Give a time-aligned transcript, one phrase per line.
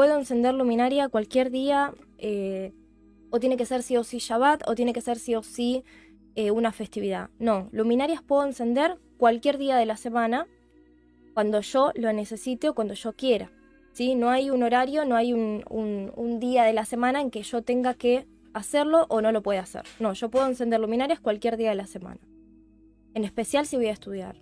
[0.00, 2.72] puedo encender luminaria cualquier día, eh,
[3.28, 5.84] o tiene que ser sí o sí Shabbat, o tiene que ser sí o sí
[6.36, 7.28] eh, una festividad.
[7.38, 10.46] No, luminarias puedo encender cualquier día de la semana,
[11.34, 13.52] cuando yo lo necesite o cuando yo quiera.
[13.92, 14.14] ¿sí?
[14.14, 17.60] No hay un horario, no hay un, un día de la semana en que yo
[17.60, 19.82] tenga que hacerlo o no lo pueda hacer.
[19.98, 22.20] No, yo puedo encender luminarias cualquier día de la semana.
[23.12, 24.36] En especial si voy a estudiar.